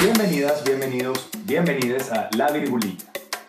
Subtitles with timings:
[0.00, 3.06] Bienvenidas, bienvenidos, bienvenides a La Virgulita,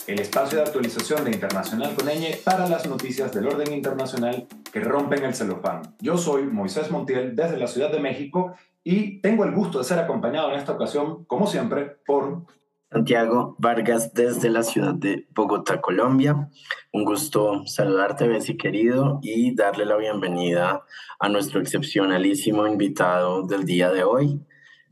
[0.08, 2.08] el espacio de actualización de Internacional con
[2.44, 5.96] para las noticias del orden internacional que rompen el celofán.
[6.00, 10.00] Yo soy Moisés Montiel desde la Ciudad de México y tengo el gusto de ser
[10.00, 12.48] acompañado en esta ocasión, como siempre, por
[12.92, 16.50] Santiago Vargas desde la ciudad de Bogotá, Colombia.
[16.92, 20.84] Un gusto saludarte, Bessie querido, y darle la bienvenida
[21.20, 24.42] a nuestro excepcionalísimo invitado del día de hoy.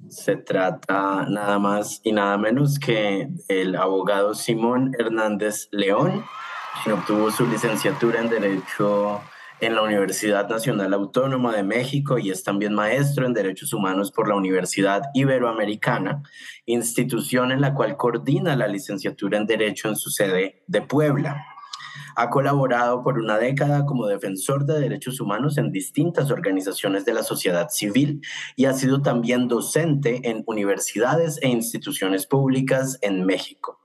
[0.09, 6.23] Se trata nada más y nada menos que el abogado Simón Hernández León,
[6.83, 9.21] quien obtuvo su licenciatura en Derecho
[9.59, 14.27] en la Universidad Nacional Autónoma de México y es también maestro en Derechos Humanos por
[14.27, 16.21] la Universidad Iberoamericana,
[16.65, 21.43] institución en la cual coordina la licenciatura en Derecho en su sede de Puebla.
[22.19, 27.21] Ha colaborado por una década como defensor de derechos humanos en distintas organizaciones de la
[27.21, 28.21] sociedad civil
[28.55, 33.81] y ha sido también docente en universidades e instituciones públicas en México.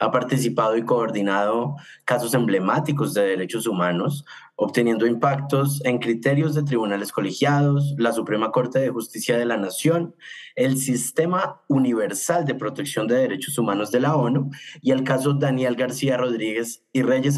[0.00, 4.24] Ha participado y coordinado casos emblemáticos de derechos humanos,
[4.56, 10.14] obteniendo impactos en criterios de tribunales colegiados, la Suprema Corte de Justicia de la Nación,
[10.56, 14.50] el Sistema Universal de Protección de Derechos Humanos de la ONU
[14.80, 17.36] y el caso Daniel García Rodríguez y Reyes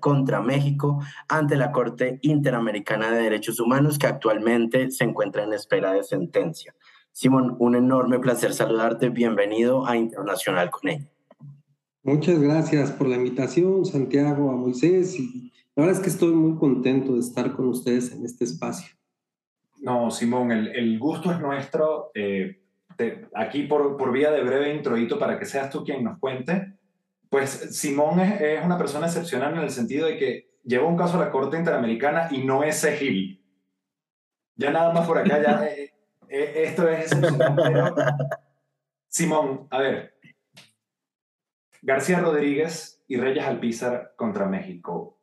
[0.00, 5.92] Contra México ante la Corte Interamericana de Derechos Humanos que actualmente se encuentra en espera
[5.92, 6.74] de sentencia.
[7.12, 9.08] Simón, un enorme placer saludarte.
[9.08, 11.08] Bienvenido a Internacional con él.
[12.02, 16.58] Muchas gracias por la invitación, Santiago, a Moisés y la verdad es que estoy muy
[16.58, 18.96] contento de estar con ustedes en este espacio.
[19.80, 22.10] No, Simón, el, gusto es nuestro.
[22.14, 22.60] Eh,
[23.34, 26.77] aquí por, por, vía de breve introito para que seas tú quien nos cuente.
[27.30, 31.24] Pues Simón es, una persona excepcional en el sentido de que lleva un caso a
[31.24, 33.44] la Corte Interamericana y no es Egil.
[34.56, 35.92] Ya nada más por acá, ya eh,
[36.28, 37.94] eh, esto es excepcional.
[39.08, 40.18] Simón, a ver.
[41.82, 45.18] García Rodríguez y Reyes Alpizar contra México.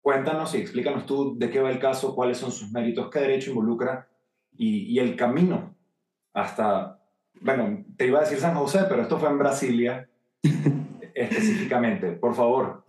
[0.00, 3.50] Cuéntanos y explícanos tú de qué va el caso, cuáles son sus méritos, qué derecho
[3.50, 4.08] involucra
[4.56, 5.74] y, el camino
[6.32, 7.02] hasta,
[7.40, 10.08] bueno, te iba a decir San José, pero esto fue en Brasilia
[11.30, 12.12] específicamente.
[12.12, 12.84] Por favor.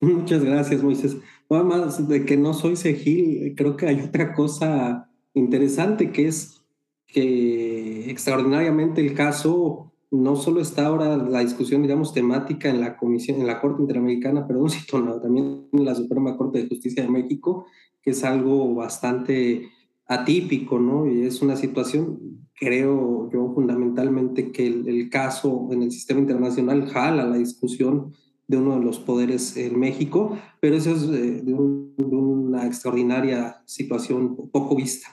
[0.00, 1.16] Muchas gracias, Moisés.
[1.48, 6.62] Además de que no soy Segil, creo que hay otra cosa interesante que es
[7.06, 13.40] que extraordinariamente el caso no solo está ahora la discusión, digamos, temática en la Comisión,
[13.40, 17.66] en la Corte Interamericana, perdón, sino también en la Suprema Corte de Justicia de México,
[18.02, 19.70] que es algo bastante
[20.06, 21.06] atípico, ¿no?
[21.06, 27.24] Y es una situación, creo yo fundamentalmente, que el, caso en el sistema internacional jala
[27.24, 28.12] la discusión
[28.46, 34.36] de uno de los poderes en México, pero eso es eh, de una extraordinaria situación
[34.52, 35.08] poco vista.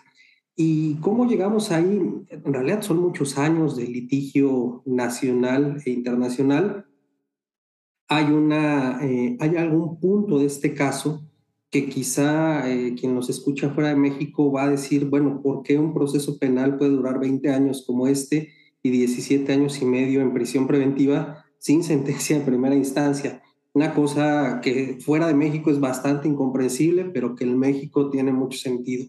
[0.56, 2.00] ¿Y cómo llegamos ahí?
[2.30, 6.86] En realidad son muchos años de litigio nacional e internacional.
[8.10, 11.24] Hay, una, eh, hay algún punto de este caso
[11.70, 15.78] que quizá eh, quien nos escucha fuera de México va a decir, bueno, ¿por qué
[15.78, 18.50] un proceso penal puede durar 20 años como este
[18.82, 23.44] y 17 años y medio en prisión preventiva sin sentencia en primera instancia?
[23.74, 28.58] Una cosa que fuera de México es bastante incomprensible, pero que en México tiene mucho
[28.58, 29.06] sentido.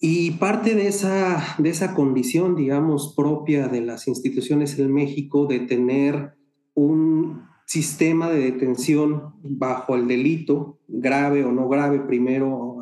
[0.00, 5.60] Y parte de esa, de esa condición, digamos, propia de las instituciones en México de
[5.60, 6.34] tener
[6.74, 12.76] un sistema de detención bajo el delito, grave o no grave, primero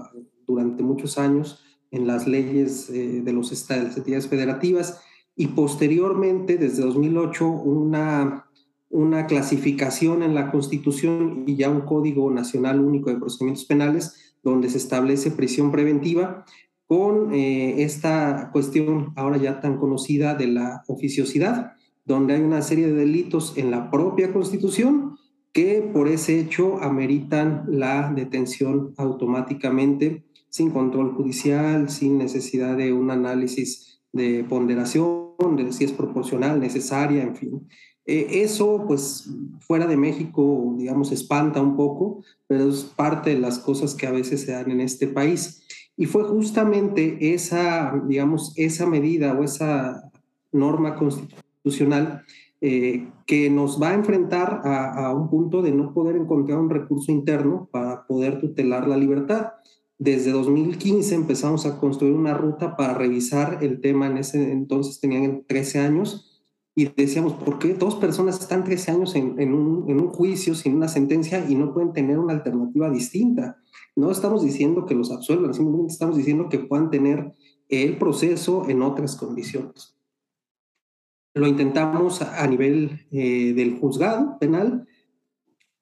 [0.48, 1.62] durante muchos años
[1.92, 5.00] en las leyes eh, de, los, de las entidades federativas
[5.36, 8.46] y posteriormente, desde 2008, una,
[8.88, 14.70] una clasificación en la Constitución y ya un Código Nacional Único de Procedimientos Penales donde
[14.70, 16.44] se establece prisión preventiva
[16.88, 21.74] con eh, esta cuestión ahora ya tan conocida de la oficiosidad,
[22.10, 25.16] donde hay una serie de delitos en la propia Constitución
[25.52, 33.10] que por ese hecho ameritan la detención automáticamente, sin control judicial, sin necesidad de un
[33.10, 37.68] análisis de ponderación, de si es proporcional, necesaria, en fin.
[38.04, 39.30] Eh, eso, pues,
[39.60, 44.12] fuera de México, digamos, espanta un poco, pero es parte de las cosas que a
[44.12, 45.62] veces se dan en este país.
[45.96, 50.10] Y fue justamente esa, digamos, esa medida o esa
[50.52, 51.49] norma constitucional
[52.60, 56.68] eh, que nos va a enfrentar a, a, un punto de no poder encontrar un
[56.68, 59.52] recurso interno para poder tutelar la libertad.
[59.98, 64.06] Desde 2015 empezamos a construir una ruta para revisar el tema.
[64.06, 66.30] En ese entonces tenían 13 años
[66.74, 70.54] y decíamos, ¿por qué dos personas están 13 años en, en, un, en un juicio
[70.54, 73.58] sin una sentencia y no pueden tener una alternativa distinta?
[73.96, 77.32] No estamos diciendo que los absuelvan, simplemente estamos diciendo que puedan tener
[77.68, 79.99] el proceso en otras condiciones.
[81.40, 84.86] Lo intentamos a nivel eh, del juzgado penal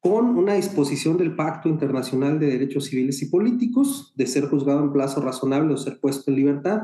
[0.01, 4.93] con una disposición del Pacto Internacional de Derechos Civiles y Políticos de ser juzgado en
[4.93, 6.83] plazo razonable o ser puesto en libertad.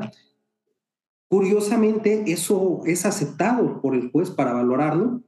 [1.29, 5.23] Curiosamente, eso es aceptado por el juez para valorarlo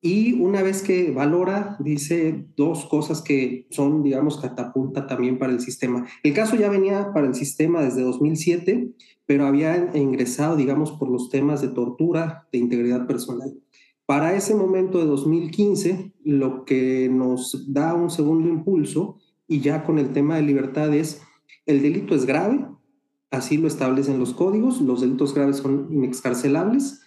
[0.00, 5.60] y una vez que valora, dice dos cosas que son, digamos, catapulta también para el
[5.60, 6.06] sistema.
[6.22, 8.92] El caso ya venía para el sistema desde 2007,
[9.26, 13.52] pero había ingresado, digamos, por los temas de tortura, de integridad personal.
[14.06, 19.18] Para ese momento de 2015, lo que nos da un segundo impulso,
[19.48, 21.22] y ya con el tema de libertad, es
[21.66, 22.66] el delito es grave,
[23.30, 27.02] así lo establecen los códigos, los delitos graves son inexcarcelables.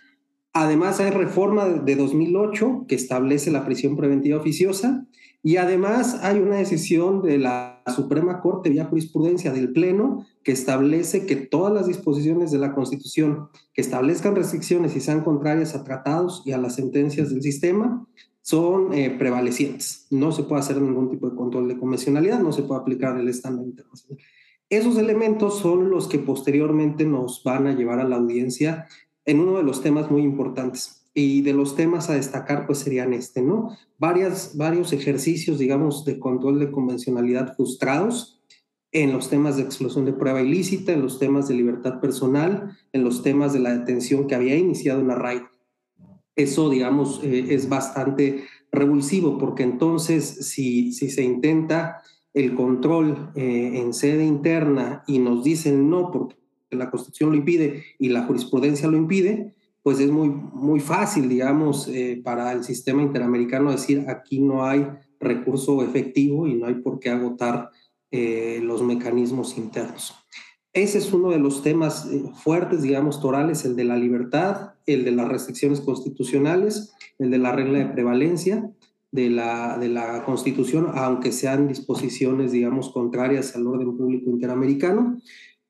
[0.54, 5.06] Además, hay reforma de 2008 que establece la prisión preventiva oficiosa
[5.44, 11.26] y además hay una decisión de la Suprema Corte vía jurisprudencia del Pleno que establece
[11.26, 16.44] que todas las disposiciones de la Constitución que establezcan restricciones y sean contrarias a tratados
[16.46, 18.06] y a las sentencias del sistema
[18.42, 20.06] son eh, prevalecientes.
[20.12, 23.28] No se puede hacer ningún tipo de control de convencionalidad, no se puede aplicar el
[23.28, 24.20] estándar internacional.
[24.70, 28.88] Esos elementos son los que posteriormente nos van a llevar a la audiencia
[29.26, 33.14] en uno de los temas muy importantes y de los temas a destacar pues serían
[33.14, 33.78] este, ¿no?
[33.98, 38.42] Varias, varios ejercicios, digamos, de control de convencionalidad frustrados
[38.94, 43.04] en los temas de exclusión de prueba ilícita, en los temas de libertad personal, en
[43.04, 45.48] los temas de la detención que había iniciado en arraigo.
[46.36, 52.02] Eso, digamos, eh, es bastante revulsivo porque entonces si, si se intenta
[52.34, 56.41] el control eh, en sede interna y nos dicen no porque
[56.76, 59.54] la Constitución lo impide y la jurisprudencia lo impide,
[59.84, 64.88] pues es muy, muy fácil, digamos, eh, para el sistema interamericano decir aquí no hay
[65.20, 67.70] recurso efectivo y no hay por qué agotar
[68.12, 70.14] eh, los mecanismos internos.
[70.74, 75.04] Ese es uno de los temas eh, fuertes, digamos, torales, el de la libertad, el
[75.04, 78.72] de las restricciones constitucionales, el de la regla de prevalencia
[79.12, 85.22] de la, de la Constitución, aunque sean disposiciones, digamos, contrarias al orden público interamericano.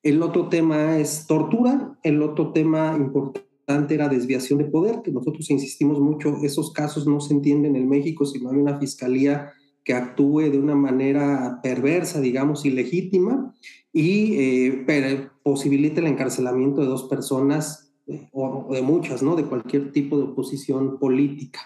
[0.03, 5.49] El otro tema es tortura, el otro tema importante era desviación de poder, que nosotros
[5.51, 9.51] insistimos mucho, esos casos no se entienden en México si no hay una fiscalía
[9.83, 13.53] que actúe de una manera perversa, digamos, ilegítima,
[13.93, 19.35] y eh, posibilite el encarcelamiento de dos personas eh, o, de muchas, ¿no?
[19.35, 21.61] De cualquier tipo de oposición política.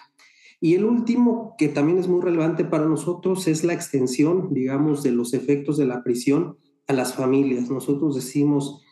[0.60, 5.12] Y el último, que también es muy relevante para nosotros, es la extensión, digamos, de
[5.12, 6.56] los efectos de la prisión
[6.86, 7.70] a las familias.
[7.70, 8.82] Nosotros decimos,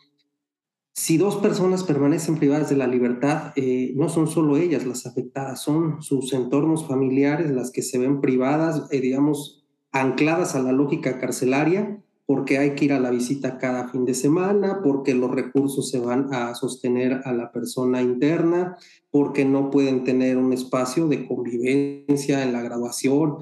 [0.93, 5.61] si dos personas permanecen privadas de la libertad, eh, no son solo ellas las afectadas,
[5.61, 11.19] son sus entornos familiares las que se ven privadas, eh, digamos, ancladas a la lógica
[11.19, 15.89] carcelaria, porque hay que ir a la visita cada fin de semana, porque los recursos
[15.89, 18.77] se van a sostener a la persona interna,
[19.11, 23.37] porque no pueden tener un espacio de convivencia en la graduación,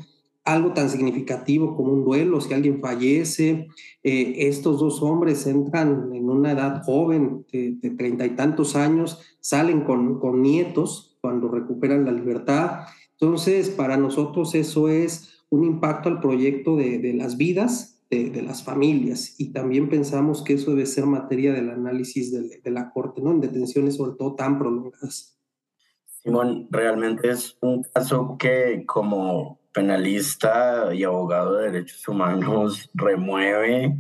[0.45, 3.67] algo tan significativo como un duelo, si alguien fallece,
[4.03, 9.81] eh, estos dos hombres entran en una edad joven de treinta y tantos años, salen
[9.81, 12.81] con, con nietos cuando recuperan la libertad.
[13.13, 18.41] Entonces, para nosotros eso es un impacto al proyecto de, de las vidas de, de,
[18.41, 22.91] las familias y también pensamos que eso debe ser materia del análisis de, de la
[22.91, 23.31] Corte, ¿no?
[23.31, 25.39] En detenciones sobre todo tan prolongadas.
[26.05, 33.95] Simón, realmente es un caso que como penalista y abogado de derechos humanos remueve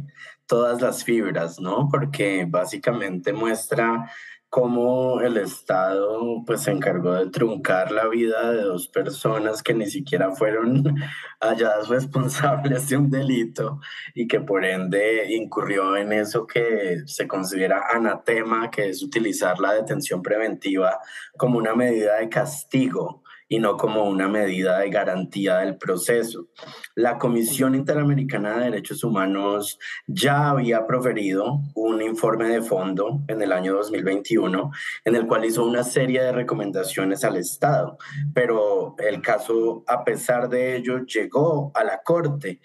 [0.45, 1.89] todas las fibras, ¿no?
[1.91, 4.09] Porque básicamente muestra
[4.53, 9.87] cómo el Estado pues se encargó de truncar la vida de dos personas que ni
[9.87, 10.95] siquiera fueron
[11.41, 13.79] halladas responsables de un delito
[14.13, 19.73] y que por ende incurrió en eso que se considera anatema, que es utilizar la
[19.73, 20.99] detención preventiva
[21.35, 23.22] como una medida de castigo
[23.53, 26.47] y no como una medida de garantía del proceso.
[26.95, 33.51] La Comisión Interamericana de Derechos Humanos ya había proferido un informe de fondo en el
[33.51, 34.71] año 2021
[35.05, 37.99] en el cual hizo una serie de recomendaciones al Estado,
[38.33, 42.59] pero el caso, a pesar de ello, llegó a la Corte.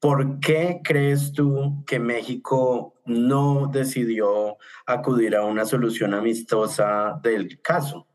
[0.00, 4.56] ¿Por qué crees tú que México no decidió
[4.86, 8.08] acudir a una solución amistosa del caso?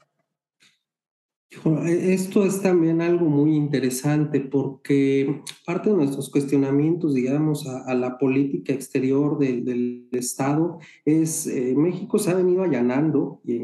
[1.50, 8.18] E, esto es también algo muy interesante porque parte de nuestros cuestionamientos, digamos, a, la
[8.18, 13.60] política exterior del, Estado es, eh, México se ha venido allanando y,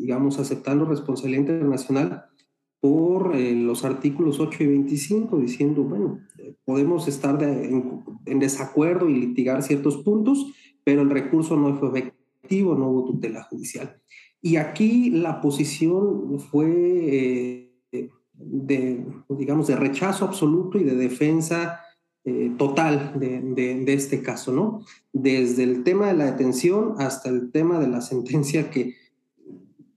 [0.00, 2.24] digamos, aceptando responsabilidad internacional
[2.80, 6.20] por eh, los artículos 8 y 25, diciendo, bueno,
[6.64, 10.52] podemos estar en, en, desacuerdo y litigar ciertos puntos,
[10.84, 14.00] pero el recurso no fue efectivo, no hubo tutela judicial.
[14.40, 21.80] Y aquí la posición fue eh, de, digamos, de rechazo absoluto y de defensa
[22.24, 24.82] eh, total de, de, este caso, ¿no?
[25.12, 28.94] Desde el tema de la detención hasta el tema de la sentencia que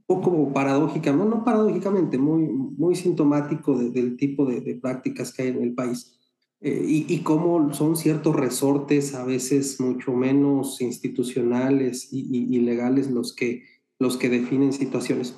[0.07, 5.73] poco paradójicamente, no, paradójicamente, muy, muy sintomático del tipo de, prácticas que hay en el
[5.73, 6.17] país.
[6.61, 12.59] Eh, y, y, cómo son ciertos resortes a veces mucho menos institucionales y, y, y
[12.59, 13.63] legales los que,
[14.01, 15.35] los que definen situaciones.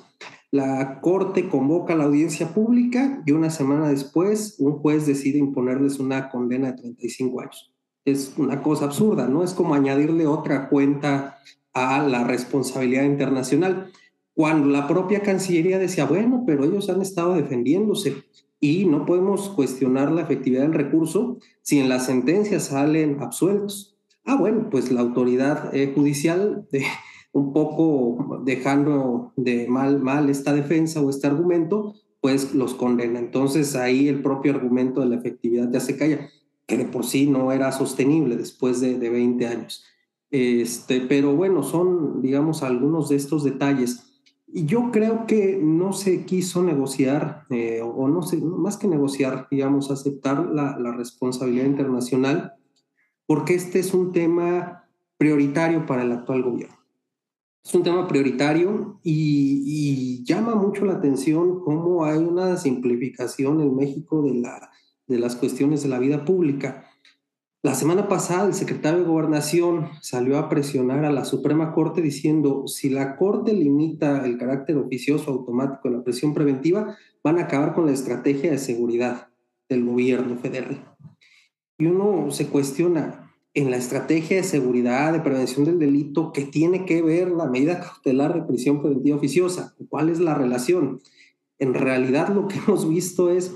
[0.50, 5.98] La Corte convoca a la audiencia pública y una semana después un juez decide imponerles
[5.98, 7.74] una condena de 35 años.
[8.06, 9.44] Es una cosa absurda, ¿no?
[9.44, 11.36] Es como añadirle otra cuenta
[11.74, 13.92] a la responsabilidad internacional.
[14.32, 18.24] Cuando la propia Cancillería decía, bueno, pero ellos han estado defendiéndose
[18.60, 23.98] y no podemos cuestionar la efectividad del recurso si en las sentencias salen absueltos.
[24.24, 26.86] Ah, bueno, pues la autoridad eh, judicial de,
[27.34, 33.18] un poco dejando de mal, mal esta defensa o este argumento, pues los condena.
[33.18, 36.30] Entonces ahí el propio argumento de la efectividad ya se calla,
[36.66, 39.84] que de por sí no era sostenible después de, de 20 años.
[40.30, 44.22] Este, pero bueno, son, digamos, algunos de estos detalles.
[44.46, 49.48] Y yo creo que no se quiso negociar, eh, o no sé, más que negociar,
[49.50, 52.52] digamos, aceptar la, la responsabilidad internacional,
[53.26, 54.88] porque este es un tema
[55.18, 56.83] prioritario para el actual gobierno.
[57.64, 64.22] Es un tema prioritario y, llama mucho la atención cómo hay una simplificación en México
[64.22, 64.42] de,
[65.06, 66.90] de las cuestiones de la vida pública.
[67.62, 72.68] La semana pasada el secretario de Gobernación salió a presionar a la Suprema Corte diciendo,
[72.68, 77.72] si la Corte limita el carácter oficioso automático de la presión preventiva, van a acabar
[77.72, 79.28] con la estrategia de seguridad
[79.70, 80.84] del gobierno federal.
[81.78, 83.23] Y uno se cuestiona,
[83.54, 87.80] en la estrategia de seguridad, de prevención del delito, que tiene que ver la medida
[87.80, 89.74] cautelar de prisión preventiva oficiosa.
[89.88, 91.00] ¿Cuál es la relación?
[91.58, 93.54] En realidad lo que hemos visto es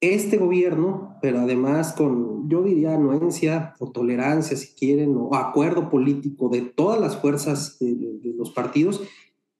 [0.00, 6.48] este gobierno, pero además con, yo diría, anuencia o tolerancia, si quieren, o acuerdo político
[6.48, 9.02] de todas las fuerzas de, de los partidos,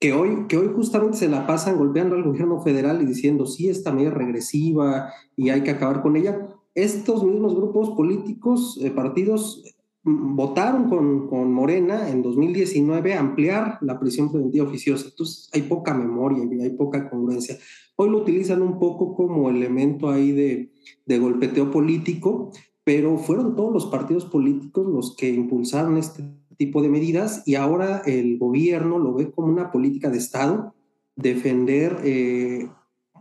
[0.01, 3.69] que hoy, que hoy justamente se la pasan golpeando al gobierno federal y diciendo, sí,
[3.69, 9.63] esta medida regresiva y hay que acabar con ella, estos mismos grupos políticos, eh, partidos,
[10.05, 15.09] mm, votaron con, con, Morena en 2019 ampliar la prisión preventiva oficiosa.
[15.09, 17.59] Entonces hay poca memoria hay poca congruencia.
[17.97, 20.73] Hoy lo utilizan un poco como elemento ahí de,
[21.05, 22.51] de golpeteo político,
[22.85, 26.25] pero fueron todos los partidos políticos los que impulsaron este
[26.57, 30.75] tipo de medidas y ahora el gobierno lo ve como una política de Estado,
[31.17, 32.69] defender eh,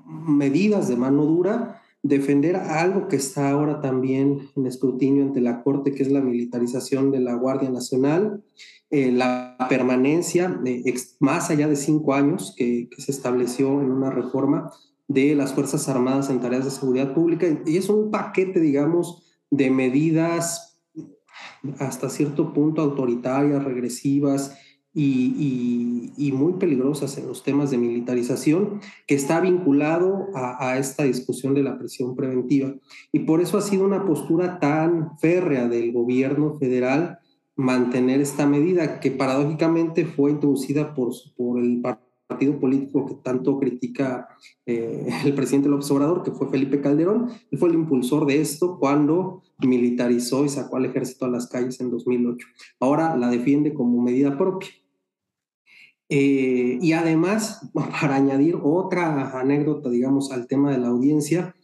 [0.05, 5.93] medidas de mano dura defender algo que está ahora también en escrutinio ante la Corte,
[5.93, 8.43] que es la militarización de la Guardia Nacional,
[8.89, 10.60] eh, la permanencia
[11.20, 14.72] más allá de cinco años que, se estableció en una reforma
[15.08, 17.48] de las Fuerzas Armadas en tareas de seguridad pública.
[17.65, 20.79] Y es un paquete, digamos, de medidas
[21.79, 24.58] hasta cierto punto autoritarias, regresivas,
[24.93, 31.63] y, muy peligrosas en los temas de militarización, que está vinculado a, esta discusión de
[31.63, 32.74] la presión preventiva.
[33.12, 37.19] Y por eso ha sido una postura tan férrea del gobierno federal
[37.55, 44.28] mantener esta medida, que paradójicamente fue introducida por, por el partido político que tanto critica
[44.66, 47.30] eh, el presidente López Obrador, que fue Felipe Calderón.
[47.52, 51.80] Él fue el impulsor de esto cuando militarizó y sacó al ejército a las calles
[51.82, 52.48] en 2008.
[52.80, 54.70] Ahora la defiende como medida propia.
[56.10, 61.56] Eh, y además, para añadir otra anécdota, digamos, al tema de la audiencia,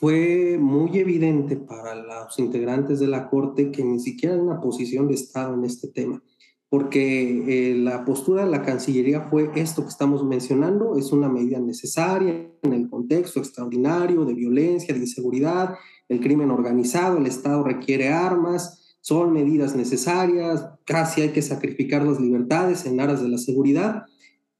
[0.00, 5.06] fue muy evidente para los integrantes de la Corte que ni siquiera hay una posición
[5.06, 6.22] de Estado en este tema,
[6.70, 11.58] porque eh, la postura de la Cancillería fue esto que estamos mencionando, es una medida
[11.58, 15.74] necesaria en el contexto extraordinario de violencia, de inseguridad,
[16.08, 22.20] el crimen organizado, el Estado requiere armas, son medidas necesarias, casi hay que sacrificar las
[22.20, 24.04] libertades en aras de la seguridad.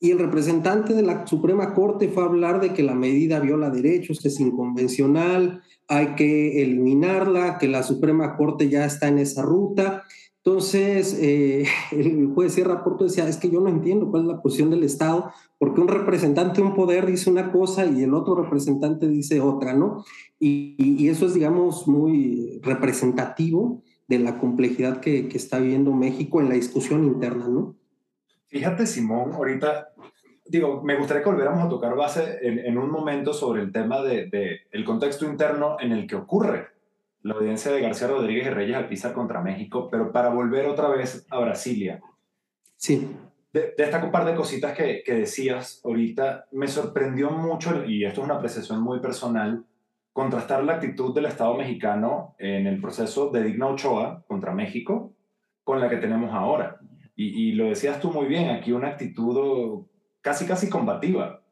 [0.01, 3.71] Y el representante de la Suprema Corte fue a hablar de que la medida viola
[3.71, 10.05] derechos, es inconvencional, hay que eliminarla, que la Suprema Corte ya está en esa ruta.
[10.45, 14.43] Entonces, eh, el juez Sierra Porto decía, es que yo no entiendo cuál es la
[14.43, 18.35] posición del Estado, porque un representante de un poder dice una cosa y el otro
[18.35, 20.05] representante dice otra, ¿no?
[20.39, 26.41] Y, y eso es, digamos, muy representativo de la complejidad que, que, está viviendo México
[26.41, 27.77] en la discusión interna, ¿no?
[28.49, 29.91] Fíjate, Simón, ahorita,
[30.47, 34.03] digo, me gustaría que volviéramos a tocar base en, en un momento sobre el tema
[34.03, 36.80] del de, el contexto interno en el que ocurre
[37.23, 41.27] la audiencia de García Rodríguez y Reyes Alpizar contra México, pero para volver otra vez
[41.31, 42.01] a Brasilia.
[42.77, 43.15] Sí.
[43.53, 48.25] de, esta par de cositas que, que decías ahorita, me sorprendió mucho, y esto es
[48.25, 49.65] una apreciación muy personal,
[50.13, 55.13] contrastar la actitud del Estado mexicano en el proceso de Digna Ochoa contra México
[55.63, 56.81] con la que tenemos ahora.
[57.15, 59.87] Y, y, lo decías tú muy bien, aquí una actitud
[60.21, 61.43] casi, casi combativa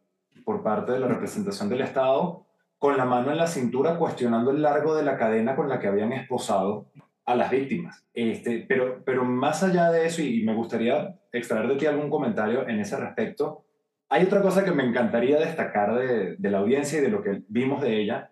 [0.44, 2.46] por parte de la representación del Estado,
[2.78, 5.88] con la mano en la cintura cuestionando el largo de la cadena con la que
[5.88, 6.87] habían esposado
[7.25, 8.04] a las víctimas.
[8.14, 12.66] Este, pero, pero más allá de eso, y me gustaría extraer de ti algún comentario
[12.68, 13.64] en ese respecto,
[14.08, 17.82] hay otra cosa que me encantaría destacar de, la audiencia y de lo que vimos
[17.82, 18.30] de ella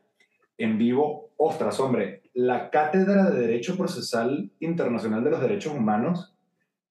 [0.57, 1.33] en vivo.
[1.37, 6.35] Ostras, hombre, la Cátedra de Derecho Procesal Internacional de los Derechos Humanos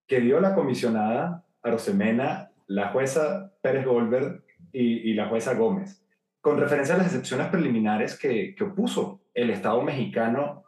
[0.06, 6.05] que dio la comisionada Arosemena, la jueza Pérez Goldberg y la jueza Gómez,
[6.46, 10.62] con referencia a las excepciones preliminares que, que opuso el Estado mexicano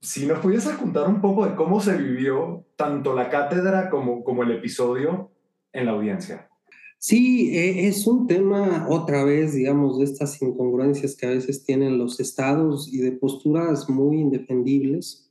[0.00, 4.42] si nos pudieses contar un poco de cómo se vivió tanto la cátedra como, como
[4.42, 5.30] el episodio
[5.74, 6.48] en la audiencia.
[6.96, 11.98] Sí, e, es un tema otra vez, digamos, de estas incongruencias que a veces tienen
[11.98, 15.30] los estados y de posturas muy indefendibles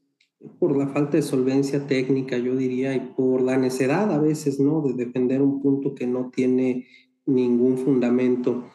[0.60, 4.84] por la falta de solvencia técnica, yo diría, y por la necedad a veces, ¿no?
[4.84, 6.86] De defender un punto que no tiene
[7.26, 8.66] ningún fundamento.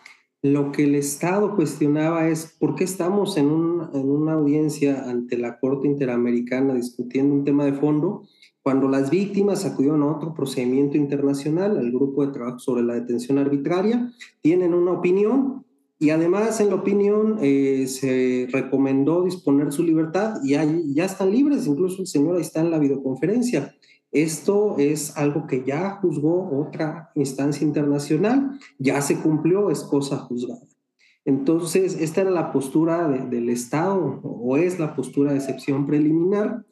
[0.43, 5.87] Lo que el Estado cuestionaba es por qué estamos en, una audiencia ante la Corte
[5.87, 8.25] Interamericana discutiendo un tema de fondo
[8.61, 13.39] cuando las víctimas acudieron a otro procedimiento internacional, al grupo de trabajo sobre la detención
[13.39, 15.65] arbitraria, tienen una opinión
[16.01, 21.69] y además en la opinión eh, se recomendó disponer su libertad y ya están libres,
[21.69, 23.77] incluso el señor ahí está en la videoconferencia.
[24.13, 30.61] Esto es algo que ya juzgó otra instancia internacional, ya se cumplió, es cosa juzgada.
[31.25, 36.67] Entonces, esta era la postura del Estado o es la postura de excepción preliminar.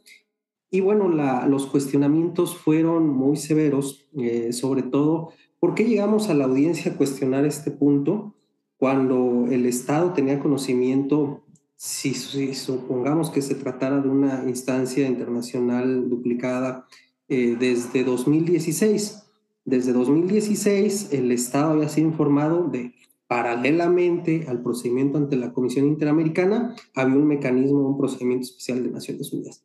[0.71, 6.45] Y bueno, los cuestionamientos fueron muy severos, eh, sobre todo, ¿por qué llegamos a la
[6.45, 8.35] audiencia a cuestionar este punto
[8.77, 11.45] cuando el Estado tenía conocimiento,
[11.77, 12.15] si
[12.55, 16.87] supongamos que se tratara de una instancia internacional duplicada,
[17.31, 19.23] eh, desde 2016.
[19.65, 22.93] Desde 2016 el Estado había sido informado de
[23.29, 29.33] paralelamente al procedimiento ante la Comisión Interamericana había un mecanismo, un procedimiento especial de Naciones
[29.33, 29.65] Unidas.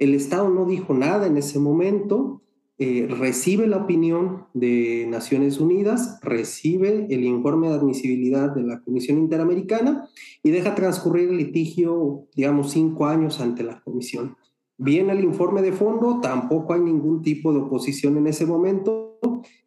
[0.00, 2.42] El Estado no dijo nada en ese momento,
[2.76, 9.18] eh, recibe la opinión de Naciones Unidas, recibe el informe de admisibilidad de la Comisión
[9.18, 10.08] Interamericana
[10.42, 14.36] y deja transcurrir el litigio, digamos, cinco años ante la Comisión.
[14.76, 19.20] Viene el informe de fondo, tampoco hay ningún tipo de oposición en ese momento.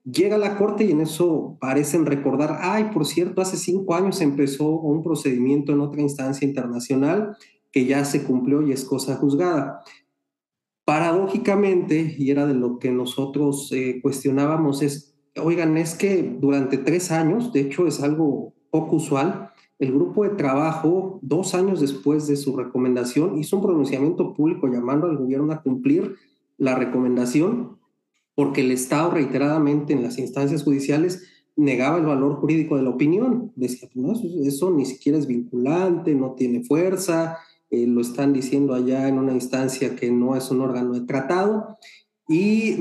[0.04, 4.70] Llega la corte y en eso parecen recordar, ay, por cierto, hace cinco años empezó
[4.70, 7.38] un procedimiento en otra instancia internacional
[7.72, 9.82] que ya se cumplió y es cosa juzgada.
[10.86, 17.12] Paradójicamente, y era de lo que nosotros eh, cuestionábamos, es, oigan, es que durante tres
[17.12, 22.36] años, de hecho es algo poco usual, el grupo de trabajo, dos años después de
[22.36, 26.16] su recomendación, hizo un pronunciamiento público llamando al gobierno a cumplir
[26.58, 27.78] la recomendación
[28.34, 31.24] porque el Estado reiteradamente en las instancias judiciales
[31.56, 33.52] negaba el valor jurídico de la opinión.
[33.56, 37.38] Decía, no, eso, ni siquiera es vinculante, no tiene fuerza,
[37.72, 41.78] eh, lo están diciendo allá en una instancia que no es un órgano de tratado
[42.30, 42.76] y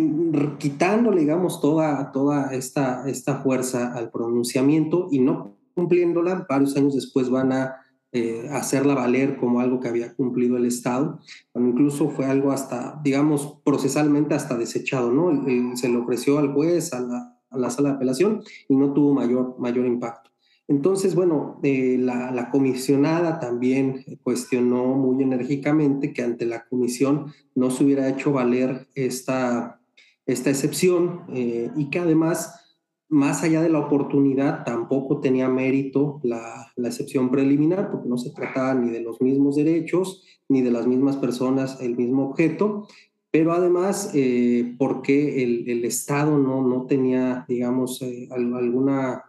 [0.58, 7.28] quitándole, digamos, toda, toda esta, esta fuerza al pronunciamiento y no cumpliéndola, varios años después
[7.28, 7.76] van a
[8.10, 11.20] eh, hacerla valer como algo que había cumplido el Estado,
[11.52, 15.44] cuando incluso fue algo hasta, digamos, procesalmente hasta desechado, ¿no?
[15.76, 19.12] se le ofreció al juez, a la, a la, sala de apelación y no tuvo
[19.12, 20.30] mayor, mayor impacto.
[20.66, 27.70] Entonces, bueno, eh, la, la, comisionada también cuestionó muy enérgicamente que ante la comisión no
[27.70, 29.80] se hubiera hecho valer esta,
[30.24, 32.65] esta excepción eh, y que además
[33.08, 38.74] más allá de la oportunidad, tampoco tenía mérito la, excepción preliminar, porque no se trataba
[38.74, 42.86] ni de los mismos derechos, ni de las mismas personas, el mismo objeto,
[43.30, 49.24] pero además eh, porque el, Estado no, no tenía, digamos, eh, alguna,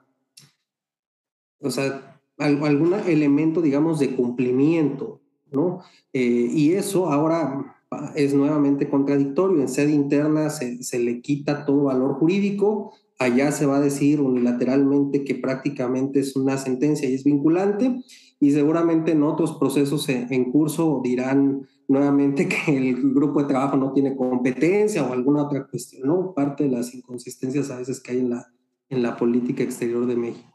[1.60, 5.82] o sea, algún elemento, digamos, de cumplimiento, ¿no?
[6.14, 7.78] Eh, y eso ahora
[8.16, 9.62] es nuevamente contradictorio.
[9.62, 14.22] En sede interna se, se le quita todo valor jurídico, allá se va a decir
[14.22, 18.04] unilateralmente que prácticamente es una sentencia y es vinculante,
[18.40, 23.94] y seguramente en otros procesos en, curso dirán nuevamente que el grupo de trabajo no
[23.94, 26.34] tiene competencia o alguna otra cuestión, ¿no?
[26.34, 28.48] Parte de las inconsistencias a veces que hay en la,
[28.90, 30.54] en la política exterior de México.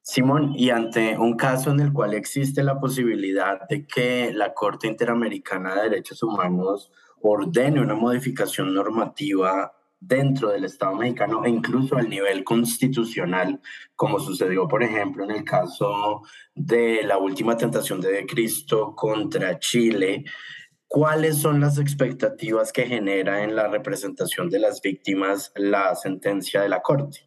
[0.00, 4.86] Simón, y ante un caso en el cual existe la posibilidad de que la Corte
[4.86, 6.90] Interamericana de Derechos Humanos
[7.22, 9.72] ordene una modificación normativa
[10.06, 13.60] dentro del Estado mexicano e incluso al nivel constitucional,
[13.96, 16.22] como sucedió, por ejemplo, en el caso
[16.54, 20.24] de la última tentación de Cristo contra Chile.
[20.86, 26.68] ¿Cuáles son las expectativas que genera en la representación de las víctimas la sentencia de
[26.68, 27.20] la Corte?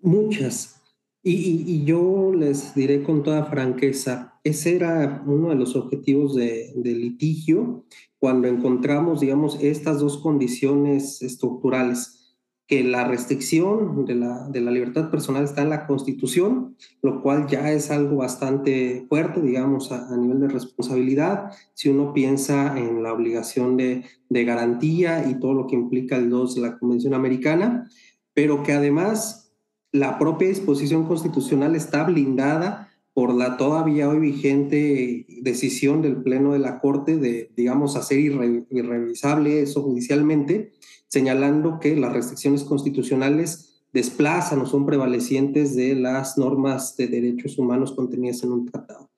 [0.00, 0.80] Muchas.
[1.24, 7.00] Y, yo les diré con toda franqueza, ese era uno de los objetivos de, del
[7.00, 7.84] litigio
[8.22, 15.10] cuando encontramos, digamos, estas dos condiciones estructurales, que la restricción de la, de la libertad
[15.10, 20.38] personal está en la Constitución, lo cual ya es algo bastante fuerte, digamos, a, nivel
[20.38, 25.74] de responsabilidad, si uno piensa en la obligación de, de garantía y todo lo que
[25.74, 27.90] implica el 2 de la Convención Americana,
[28.34, 29.52] pero que además
[29.90, 36.58] la propia disposición constitucional está blindada por la todavía hoy vigente decisión del Pleno de
[36.58, 40.72] la Corte de, digamos, hacer irrevisable eso judicialmente,
[41.08, 47.92] señalando que las restricciones constitucionales desplazan o son prevalecientes de las normas de derechos humanos
[47.92, 49.10] contenidas en un tratado.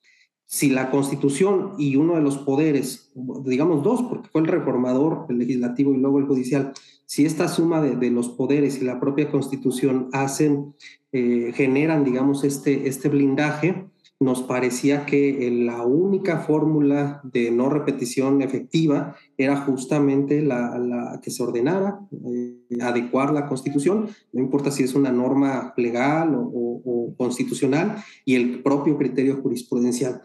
[0.46, 3.12] Si la Constitución y uno de los poderes,
[3.44, 6.72] digamos dos, porque fue el reformador, el legislativo y luego el judicial,
[7.14, 10.74] si esta suma de, los poderes y la propia Constitución hacen
[11.12, 13.86] eh, generan, digamos, este, este blindaje,
[14.18, 21.40] nos parecía que la única fórmula de no repetición efectiva era justamente la, que se
[21.40, 28.34] ordenara eh, adecuar la constitución, no importa si es una norma legal o, constitucional, y
[28.34, 30.22] el propio criterio jurisprudencial.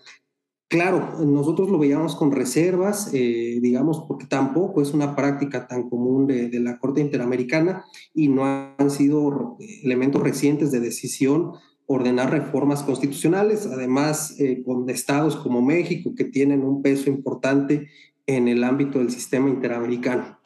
[0.69, 6.27] Claro, nosotros lo veíamos con reservas, eh, digamos, porque tampoco es una práctica tan común
[6.27, 11.53] de, la Corte Interamericana y no han sido elementos recientes de decisión
[11.87, 17.87] ordenar reformas constitucionales, además eh, con estados como México que tienen un peso importante
[18.27, 20.37] en el ámbito del sistema interamericano.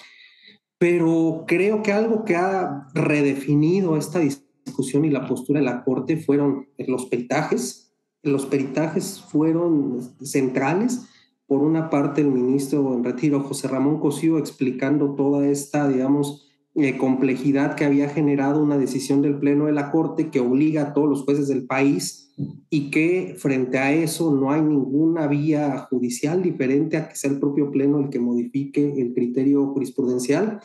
[0.77, 6.15] Pero creo que algo que ha redefinido esta discusión y la postura de la Corte
[6.15, 7.82] fueron los peritajes.
[8.23, 11.01] Los peritajes fueron centrales.
[11.45, 16.97] Por una parte, el ministro en retiro, José Ramón Cosío, explicando toda esta, digamos, eh,
[16.97, 21.07] complejidad que había generado una decisión del Pleno de la Corte que obliga a todos
[21.07, 22.33] los jueces del país
[22.71, 27.39] y que frente a eso no hay ninguna vía judicial diferente a que sea el
[27.39, 30.61] propio Pleno el que modifique el criterio jurisprudencial.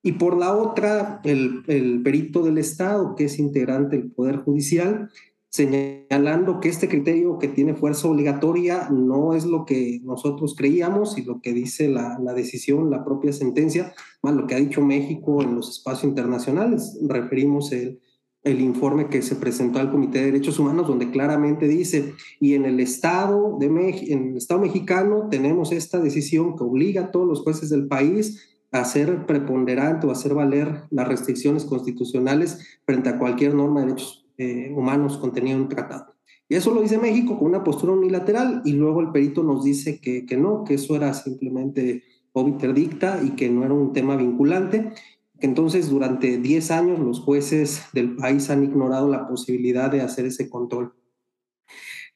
[0.00, 5.10] Y por la otra, el, el perito del Estado, que es integrante del Poder Judicial,
[5.50, 11.22] señalando que este criterio que tiene fuerza obligatoria no es lo que nosotros creíamos y
[11.22, 15.54] lo que dice la, decisión, la propia sentencia, más lo que ha dicho México en
[15.54, 16.98] los espacios internacionales.
[17.02, 17.98] Referimos el,
[18.42, 22.66] el informe que se presentó al Comité de Derechos Humanos, donde claramente dice, y en
[22.66, 27.40] el Estado, de en el Estado mexicano tenemos esta decisión que obliga a todos los
[27.40, 33.54] jueces del país a hacer preponderante o hacer valer las restricciones constitucionales frente a cualquier
[33.54, 36.14] norma de derechos eh, humanos contenido en un tratado.
[36.48, 40.00] Y eso lo dice México con una postura unilateral y luego el perito nos dice
[40.00, 44.16] que, que no, que eso era simplemente obiter dicta y que no era un tema
[44.16, 44.92] vinculante.
[45.40, 50.48] Entonces, durante 10 años los jueces del país han ignorado la posibilidad de hacer ese
[50.48, 50.94] control.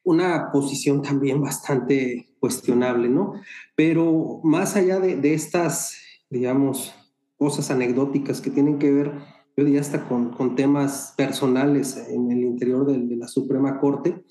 [0.04, 3.34] Una posición también bastante cuestionable, ¿no?
[3.76, 5.96] Pero más allá de, de estas,
[6.30, 6.94] digamos,
[7.36, 9.12] cosas anecdóticas que tienen que ver
[9.56, 14.24] yo diría hasta con, con temas personales en el interior de, la Suprema Corte,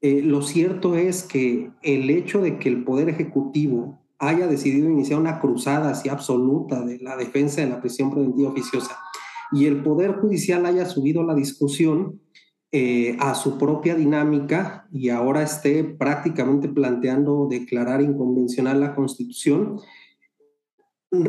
[0.00, 5.20] eh, lo cierto es que el hecho de que el Poder Ejecutivo haya decidido iniciar
[5.20, 8.98] una cruzada así absoluta de la defensa de la prisión preventiva oficiosa
[9.52, 12.20] y el Poder Judicial haya subido la discusión
[12.70, 19.80] eh, a su propia dinámica y ahora esté prácticamente planteando declarar inconvencional la Constitución,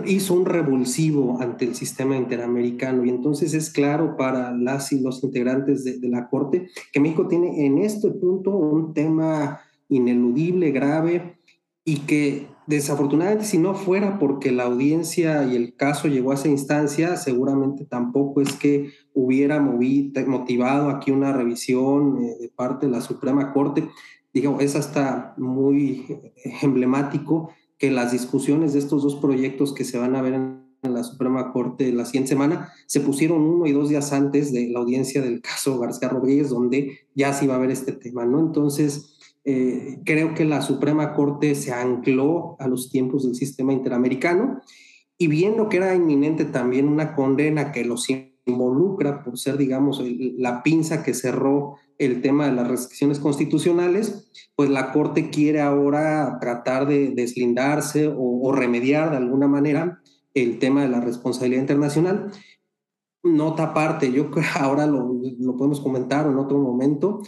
[0.06, 5.24] hizo un revulsivo ante el sistema interamericano y entonces es claro para las y los
[5.24, 11.38] integrantes de, la Corte que México tiene en este punto un tema ineludible, grave
[11.86, 16.50] y que desafortunadamente si no fuera porque la audiencia y el caso llegó a esa
[16.50, 23.02] instancia, seguramente tampoco es que hubiera motivado aquí una revisión eh, de parte de la
[23.02, 23.88] Suprema Corte.
[24.34, 26.20] Digo, es hasta muy
[26.62, 31.04] emblemático que las discusiones de estos dos proyectos que se van a ver en la
[31.04, 35.22] Suprema Corte la siguiente semana se pusieron uno y dos días antes de la audiencia
[35.22, 38.40] del caso García Rodríguez, donde ya se iba a ver este tema, ¿no?
[38.40, 44.62] Entonces, eh, creo que la Suprema Corte se ancló a los tiempos del sistema interamericano
[45.18, 48.08] y viendo que era inminente también una condena que los
[48.46, 50.04] involucra por ser, digamos,
[50.38, 56.38] la pinza que cerró el tema de las restricciones constitucionales, pues la Corte quiere ahora
[56.40, 60.02] tratar de deslindarse o, remediar de alguna manera
[60.34, 62.32] el tema de la responsabilidad internacional.
[63.22, 65.20] Nota aparte, yo creo ahora lo,
[65.58, 67.22] podemos comentar en otro momento,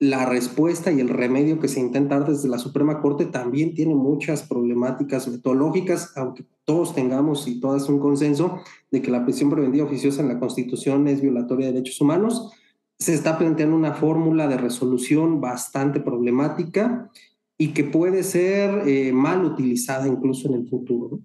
[0.00, 3.94] la respuesta y el remedio que se intenta dar desde la Suprema Corte también tiene
[3.94, 8.58] muchas problemáticas metodológicas, aunque todos tengamos y todas un consenso
[8.90, 12.52] de que la prisión preventiva oficiosa en la Constitución es violatoria de derechos humanos.
[12.98, 17.10] Se está planteando una fórmula de resolución bastante problemática
[17.58, 21.20] y que puede ser eh, mal utilizada incluso en el futuro.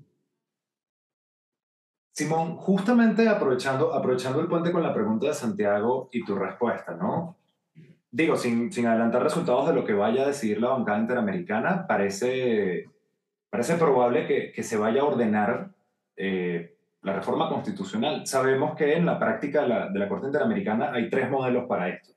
[2.14, 7.38] Simón, justamente aprovechando, aprovechando el puente con la pregunta de Santiago y tu respuesta, ¿no?
[8.12, 12.90] Digo, sin, sin adelantar resultados de lo que vaya a decidir la bancada interamericana, parece,
[13.50, 15.72] parece probable que, que se vaya a ordenar
[16.18, 18.26] eh, la reforma constitucional.
[18.28, 22.14] Sabemos que en la práctica de la, de Corte Interamericana hay tres modelos para esto.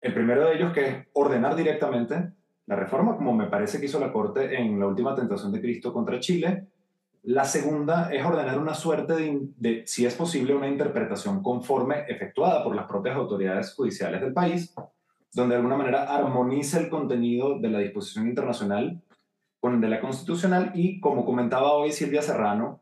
[0.00, 2.32] El primero de ellos que es ordenar directamente
[2.66, 5.92] la reforma, como me parece que hizo la Corte en la última tentación de Cristo
[5.92, 6.68] contra Chile.
[7.24, 9.14] La segunda es ordenar una suerte
[9.56, 14.74] de, si es posible, una interpretación conforme efectuada por las propias autoridades judiciales del país,
[15.32, 19.00] donde de alguna manera armonice el contenido de la disposición internacional
[19.60, 22.80] con el de la constitucional y, como comentaba hoy Silvia Serrano,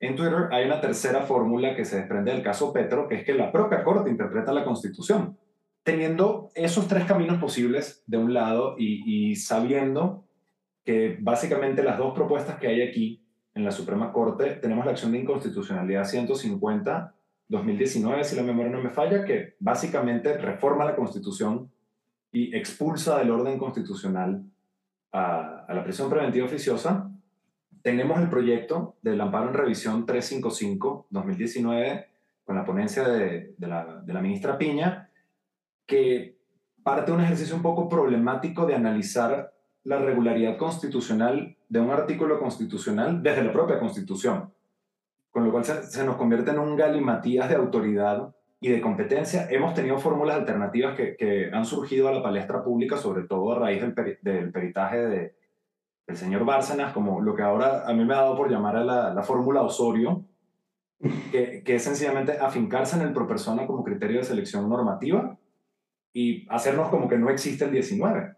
[0.00, 3.34] en Twitter hay una tercera fórmula que se desprende del caso Petro, que es que
[3.34, 5.36] la propia Corte interpreta la Constitución
[5.82, 10.24] teniendo esos tres caminos posibles de un lado y, sabiendo
[10.84, 15.12] que básicamente las dos propuestas que hay aquí en la Suprema Corte, tenemos la acción
[15.12, 17.14] de inconstitucionalidad 150
[17.48, 21.68] 2019, si la memoria no me falla, que básicamente reforma la Constitución
[22.30, 24.44] y expulsa del orden constitucional
[25.10, 27.09] a, la prisión preventiva oficiosa.
[27.82, 32.06] Tenemos el proyecto del amparo en revisión 355-2019
[32.44, 35.08] con la ponencia de, la, de la ministra Piña,
[35.86, 36.36] que
[36.82, 42.38] parte de un ejercicio un poco problemático de analizar la regularidad constitucional de un artículo
[42.38, 44.52] constitucional desde la propia Constitución,
[45.30, 49.46] con lo cual se, nos convierte en un galimatías de autoridad y de competencia.
[49.48, 53.58] Hemos tenido fórmulas alternativas que, que, han surgido a la palestra pública, sobre todo a
[53.58, 55.39] raíz del, del peritaje de,
[56.06, 58.84] del señor Bárcenas, como lo que ahora a mí me ha dado por llamar a
[58.84, 60.24] la, la fórmula Osorio,
[61.30, 65.38] que, que, es sencillamente afincarse en el pro persona como criterio de selección normativa
[66.12, 68.34] y hacernos como que no existe el 19.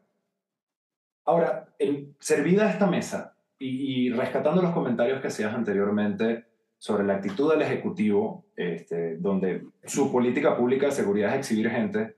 [1.24, 6.46] Ahora, en, servida esta mesa y, rescatando los comentarios que hacías anteriormente
[6.78, 12.16] sobre la actitud del Ejecutivo, este, donde su política pública de seguridad es exhibir gente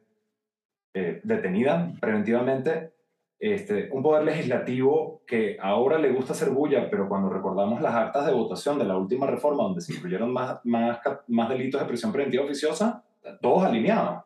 [0.94, 2.93] eh, detenida preventivamente,
[3.38, 8.26] este, un poder legislativo que ahora le gusta hacer bulla, pero cuando recordamos las actas
[8.26, 12.12] de votación de la última reforma, donde se incluyeron más, más, más delitos de prisión
[12.12, 13.04] preventiva oficiosa,
[13.40, 14.24] todos alineados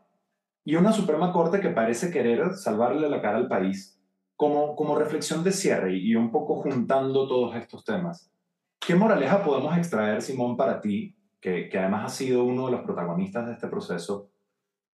[0.69, 3.99] y una Suprema Corte que parece querer salvarle la cara al país.
[4.37, 8.31] Como, como reflexión de cierre y un poco juntando todos estos temas,
[8.79, 12.83] ¿qué moraleja podemos extraer, Simón, para ti, que, que además ha sido uno de los
[12.83, 14.29] protagonistas de este proceso,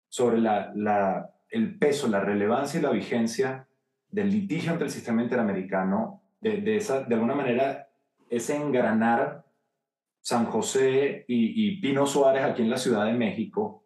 [0.08, 3.68] sobre la, la, el peso, la relevancia y la vigencia
[4.14, 7.88] del litigio entre el sistema interamericano, de, de, esa, de alguna manera
[8.30, 9.46] ese engranar
[10.22, 13.84] San José y, y Pino Suárez aquí en la Ciudad de México,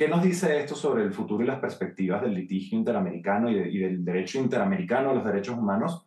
[0.00, 4.02] ¿Qué nos dice esto sobre el futuro y las perspectivas del litigio interamericano y, del
[4.02, 6.06] derecho interamericano a los derechos humanos,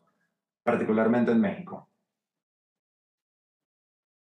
[0.63, 1.91] particularmente en México?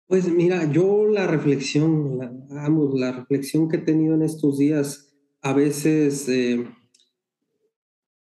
[0.07, 5.53] Pues mira, yo la reflexión, la, la reflexión que he tenido en estos días a
[5.53, 6.67] veces eh,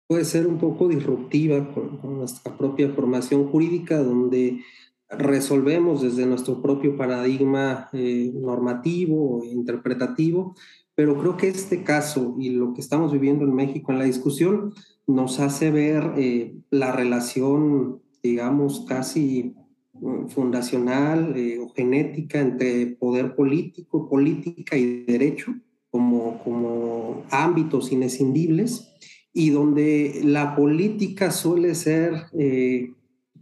[0.08, 4.62] puede ser un poco disruptiva con, nuestra propia formación jurídica, donde
[5.10, 10.56] resolvemos desde nuestro propio paradigma eh, normativo e interpretativo.
[10.96, 14.74] Pero creo que este caso y lo que estamos viviendo en México en la discusión
[15.06, 19.54] nos hace ver eh, la relación, digamos, casi
[19.94, 25.54] mm, fundacional eh, o genética entre poder político, política y derecho
[25.92, 28.90] como, como ámbitos inescindibles
[29.38, 32.96] y donde la política suele ser eh,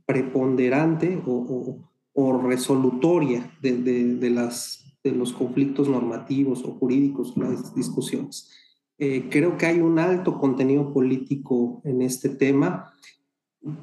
[0.06, 1.78] preponderante o,
[2.14, 8.52] o, resolutoria de, las de los conflictos normativos o jurídicos, las discusiones.
[8.98, 12.92] Eh, creo que hay un alto contenido político en este tema.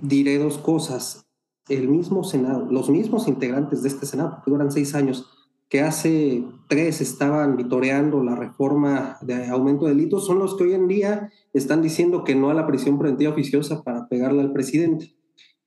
[0.02, 1.24] Diré dos cosas.
[1.66, 5.41] El mismo Senado, los mismos integrantes de este Senado, que duran seis años,
[5.72, 10.74] que hace tres estaban vitoreando la reforma de aumento de delitos, son los que hoy
[10.74, 15.14] en día están diciendo que no a la prisión preventiva oficiosa para pegarle al presidente.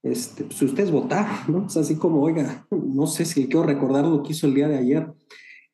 [0.04, 1.66] Este, si ustedes votaron, ¿no?
[1.66, 4.78] Es así como, oiga, no sé si quiero recordar lo que hizo el día de
[4.78, 5.12] ayer,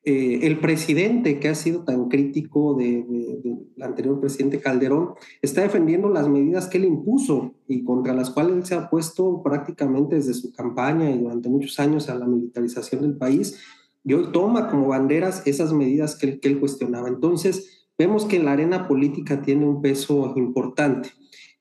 [0.02, 3.06] eh, el presidente que ha sido tan crítico del
[3.42, 5.10] de, anterior presidente Calderón
[5.42, 9.42] está defendiendo las medidas que él impuso y contra las cuales él se ha puesto
[9.42, 13.58] prácticamente desde su campaña y durante muchos años a la militarización del país
[14.04, 17.08] y hoy toma como banderas esas medidas que, que él cuestionaba.
[17.08, 21.10] Entonces, vemos que la arena política tiene un peso importante.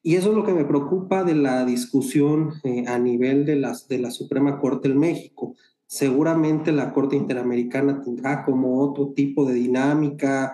[0.04, 3.88] Y eso es lo que me preocupa de la discusión eh, a nivel de, las,
[3.88, 5.56] de la Suprema Corte en México.
[5.86, 10.54] Seguramente la Corte Interamericana tendrá como otro tipo de dinámica,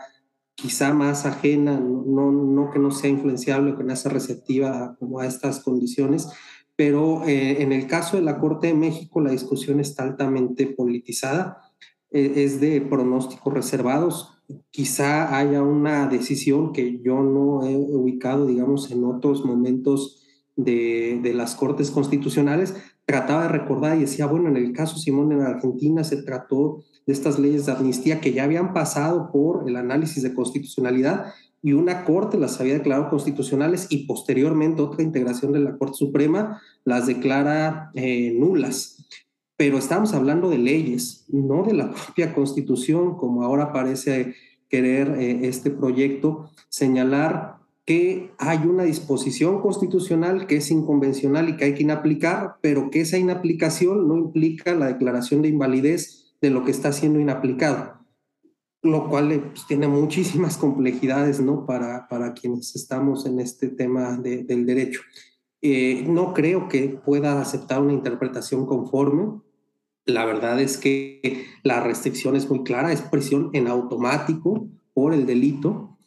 [0.55, 5.19] quizá más ajena, no, no que no sea influenciable o que no sea receptiva como
[5.19, 6.27] a estas condiciones,
[6.75, 11.66] pero eh, en el caso de la Corte de México la discusión está altamente politizada,
[12.11, 14.33] es de pronósticos reservados,
[14.71, 20.23] quizá haya una decisión que yo no he ubicado, digamos, en otros momentos
[20.55, 22.75] de, de, las cortes constitucionales.
[23.05, 27.13] Trataba de recordar y decía, bueno, en el caso Simón en Argentina se trató de
[27.13, 32.05] estas leyes de amnistía que ya habían pasado por el análisis de constitucionalidad y una
[32.05, 37.91] corte las había declarado constitucionales y posteriormente otra integración de la Corte Suprema las declara
[37.95, 38.96] eh, nulas
[39.57, 44.35] pero estamos hablando de leyes, no de la propia constitución, como ahora parece
[44.69, 51.65] querer eh, este proyecto señalar que hay una disposición constitucional que es inconvencional y que
[51.65, 56.65] hay que inaplicar, pero que esa inaplicación no implica la declaración de invalidez de lo
[56.65, 57.93] que está siendo inaplicado,
[58.83, 61.65] lo cual eh, pues, tiene muchísimas complejidades ¿no?
[61.65, 65.01] para, para quienes estamos en este tema del derecho.
[65.61, 69.41] Eh, no creo que pueda aceptar una interpretación conforme.
[70.07, 75.25] La verdad es que la restricción es muy clara, es prisión en automático por el
[75.25, 75.97] delito.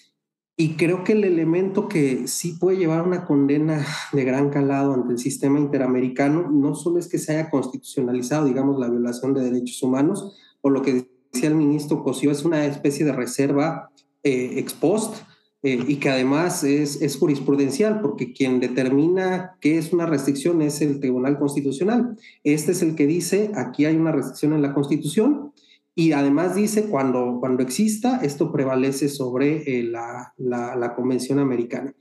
[0.57, 5.13] Y creo que el elemento que sí puede llevar una condena de gran calado ante
[5.13, 9.83] el sistema interamericano no solo es que se haya constitucionalizado, digamos, la violación de derechos
[9.83, 13.91] humanos, o lo que decía el ministro Cosío, es una especie de reserva
[14.23, 15.15] eh, ex post,
[15.63, 20.81] eh, y que además es, es, jurisprudencial, porque quien determina qué es una restricción es
[20.81, 22.17] el Tribunal Constitucional.
[22.45, 25.53] Este es el que dice, aquí hay una restricción en la Constitución,
[25.95, 31.93] y además dice, cuando, cuando exista, esto prevalece sobre eh, la, la, Convención Americana.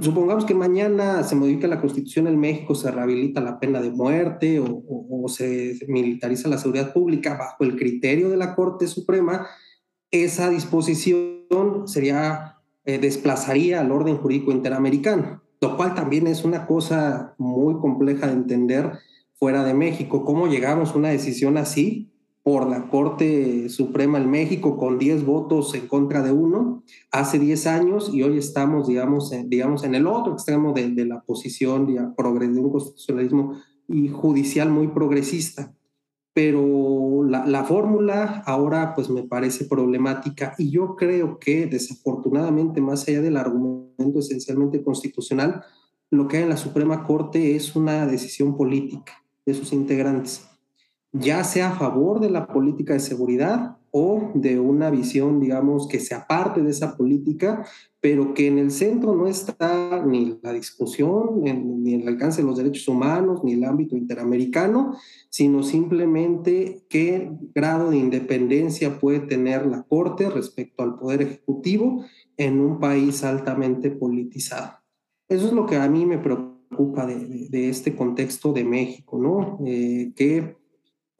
[0.00, 4.60] Supongamos que mañana se modifica la Constitución en México, se rehabilita la pena de muerte
[4.60, 9.46] o, o se militariza la seguridad pública bajo el criterio de la Corte Suprema,
[10.10, 12.49] esa disposición sería
[12.84, 18.32] eh, desplazaría al orden jurídico interamericano, lo cual también es una cosa muy compleja de
[18.32, 18.92] entender
[19.34, 20.24] fuera de México.
[20.24, 22.10] ¿Cómo llegamos a una decisión así
[22.42, 27.66] por la Corte Suprema en México con 10 votos en contra de uno hace 10
[27.66, 31.94] años y hoy estamos, digamos, en, digamos, en el otro extremo de, la posición de,
[31.94, 33.54] de un constitucionalismo
[33.88, 35.74] y judicial muy progresista?
[36.32, 43.20] pero la, fórmula ahora pues me parece problemática y yo creo que desafortunadamente más allá
[43.20, 45.62] del argumento esencialmente constitucional,
[46.10, 49.12] lo que hay en la Suprema Corte es una decisión política
[49.46, 50.48] de sus integrantes,
[51.12, 56.00] ya sea a favor de la política de seguridad o de una visión, digamos, que
[56.00, 57.64] se aparte de esa política,
[58.00, 62.56] pero que en el centro no está ni la discusión, ni el alcance de los
[62.56, 64.96] derechos humanos, ni el ámbito interamericano,
[65.28, 72.04] sino simplemente qué grado de independencia puede tener la Corte respecto al Poder Ejecutivo
[72.38, 74.78] en un país altamente politizado.
[75.28, 79.58] Eso es lo que a mí me preocupa de, este contexto de México, ¿no?
[79.66, 80.59] Eh, que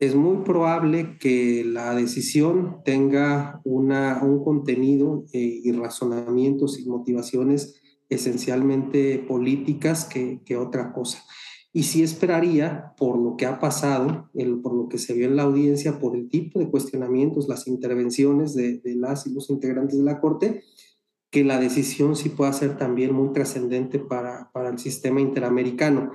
[0.00, 9.18] es muy probable que la decisión tenga un contenido eh, y razonamientos y motivaciones esencialmente
[9.18, 11.22] políticas que, que, otra cosa.
[11.72, 14.30] Y sí esperaría, por lo que ha pasado,
[14.62, 18.54] por lo que se vio en la audiencia, por el tipo de cuestionamientos, las intervenciones
[18.54, 20.64] de, las y los integrantes de la Corte,
[21.30, 26.12] que la decisión sí pueda ser también muy trascendente para, para el sistema interamericano.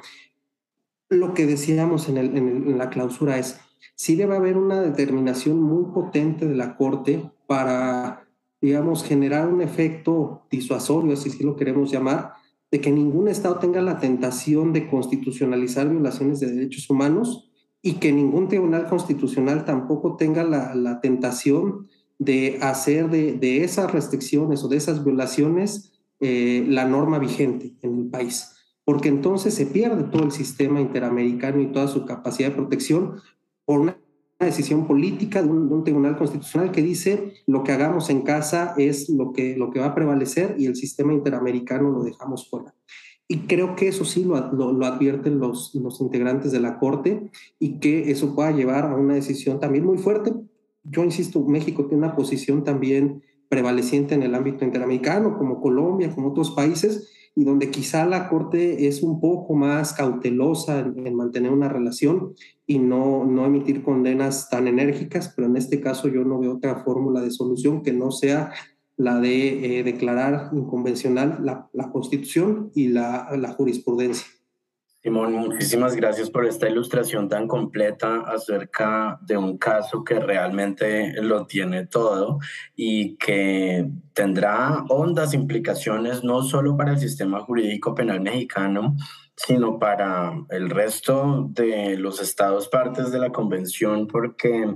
[1.08, 3.60] Lo que decíamos en la clausura es,
[3.96, 8.28] sí debe haber una determinación muy potente de la Corte para,
[8.62, 12.34] digamos, generar un efecto disuasorio, si lo queremos llamar,
[12.72, 17.50] de que ningún Estado tenga la tentación de constitucionalizar violaciones de derechos humanos
[17.82, 21.88] y que ningún tribunal constitucional tampoco tenga la, tentación
[22.18, 28.06] de hacer de, esas restricciones o de esas violaciones eh, la norma vigente en el
[28.08, 28.54] país.
[28.84, 33.22] Porque entonces se pierde todo el sistema interamericano y toda su capacidad de protección,
[33.66, 33.98] por una
[34.40, 39.34] decisión política de un, tribunal constitucional que dice lo que hagamos en casa es lo
[39.34, 42.74] que, lo que va a prevalecer y el sistema interamericano lo dejamos fuera.
[43.28, 47.80] Y creo que eso sí lo, lo, advierten los, los integrantes de la Corte y
[47.80, 50.32] que eso pueda llevar a una decisión también muy fuerte
[50.86, 56.30] yo insisto, México tiene una posición también prevaleciente en el ámbito interamericano, como Colombia, como
[56.30, 61.68] otros países, y donde quizá la Corte es un poco más cautelosa en, mantener una
[61.68, 62.34] relación
[62.66, 66.84] y no, no emitir condenas tan enérgicas, pero en este caso yo no veo otra
[66.84, 68.52] fórmula de solución que no sea
[68.98, 74.26] la de eh, declarar inconvencional la, la Constitución y la, la jurisprudencia.
[75.06, 81.46] Simón, muchísimas gracias por esta ilustración tan completa acerca de un caso que realmente lo
[81.46, 82.40] tiene todo
[82.76, 88.96] y que tendrá hondas implicaciones no solo para el sistema jurídico penal mexicano,
[89.36, 94.76] sino para el resto de los estados partes de la convención, porque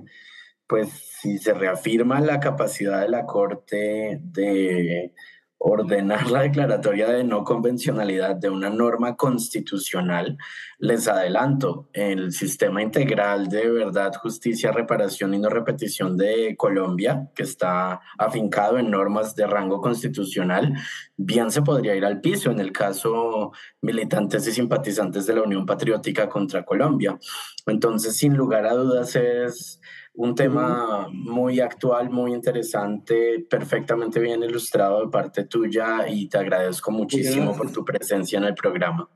[0.67, 0.89] pues
[1.21, 5.11] si se reafirma la capacidad de la Corte de
[5.59, 10.37] ordenar la declaratoria de no convencionalidad de una norma constitucional,
[10.79, 17.43] les adelanto, el sistema integral de verdad, justicia, reparación y no repetición de Colombia, que
[17.43, 20.73] está afincado en normas de rango constitucional,
[21.17, 23.51] bien se podría ir al piso en el caso
[23.81, 27.19] militantes y simpatizantes de la Unión Patriótica contra Colombia.
[27.67, 29.81] Entonces, sin lugar a dudas, es
[30.19, 36.91] un tema muy actual, muy interesante, perfectamente bien ilustrado de parte tuya y te agradezco
[36.91, 39.09] muchísimo por tu presencia en el programa.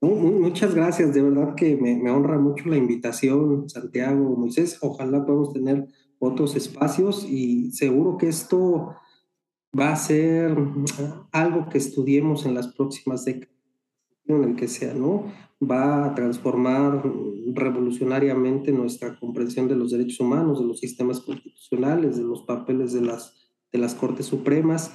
[0.00, 4.78] Muchas gracias, de verdad que me, honra mucho la invitación, Santiago, Moisés.
[4.80, 5.86] Ojalá podamos tener
[6.18, 8.96] otros espacios y seguro que esto
[9.78, 10.56] va a ser
[11.30, 13.54] algo que estudiemos en las próximas décadas,
[14.24, 15.30] en el que sea, ¿no?
[15.62, 17.02] Va a transformar
[17.52, 23.02] revolucionariamente nuestra comprensión de los derechos humanos, de los sistemas constitucionales, de los papeles de
[23.02, 24.92] las, de las Cortes Supremas.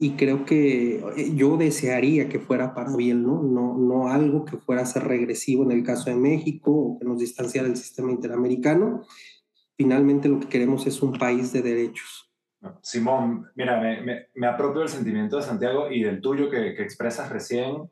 [0.00, 3.42] Y creo que eh, yo desearía que fuera para bien, ¿no?
[3.42, 7.04] No, no algo que fuera a ser regresivo en el caso de México o que
[7.04, 9.02] nos distanciara del sistema interamericano.
[9.76, 12.32] Finalmente lo que queremos es un país de derechos.
[12.82, 17.30] Simón, mira, me, me, apropio del sentimiento de Santiago y del tuyo que, que expresas
[17.30, 17.88] recién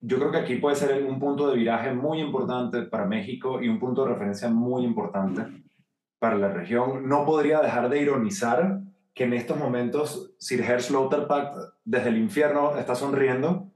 [0.00, 3.68] yo creo que aquí puede ser un punto de viraje muy importante para México y
[3.68, 5.42] un punto de referencia muy importante
[6.18, 7.08] para la región.
[7.08, 8.80] No podría dejar de ironizar
[9.14, 13.66] que en estos momentos Sir Hersch Lauterpacht desde el infierno está sonriendo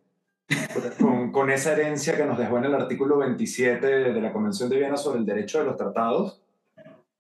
[1.01, 4.79] con, con, esa herencia que nos dejó en el artículo 27 de la Convención de
[4.79, 6.44] Viena sobre el derecho de los tratados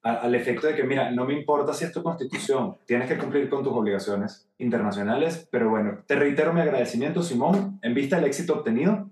[0.04, 3.48] al efecto de que, mira, no me importa si es tu constitución, tienes que cumplir
[3.48, 8.52] con tus obligaciones internacionales, pero bueno, te reitero mi agradecimiento, Simón, en vista del éxito
[8.52, 9.08] obtenido,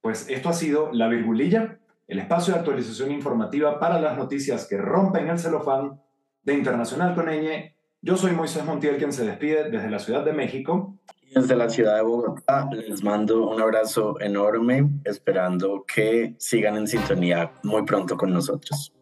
[0.00, 4.78] pues esto ha sido La Virgulilla, el espacio de actualización informativa para las noticias que
[4.78, 6.00] rompen el celofán
[6.44, 7.26] de Internacional con
[8.00, 10.96] Yo soy Moisés Montiel, quien se despide desde la Ciudad de México.
[11.22, 16.86] Y desde la ciudad de Bogotá les mando un abrazo enorme, esperando que sigan en
[16.86, 18.92] sintonía muy pronto con nosotros.